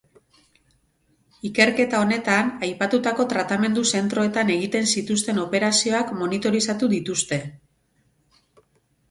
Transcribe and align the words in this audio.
Ikerketa 1.49 1.99
honetan, 2.05 2.49
aipatutako 2.67 3.25
tratamendu 3.33 3.83
zentroetan 3.99 4.51
egiten 4.55 4.89
zituzten 4.95 5.43
operazioak 5.45 6.17
monitorizatu 6.23 6.91
dituzte. 6.97 7.41